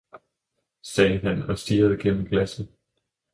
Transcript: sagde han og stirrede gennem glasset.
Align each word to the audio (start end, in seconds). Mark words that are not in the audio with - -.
sagde 0.83 1.19
han 1.19 1.41
og 1.41 1.57
stirrede 1.57 1.97
gennem 2.01 2.25
glasset. 2.27 2.69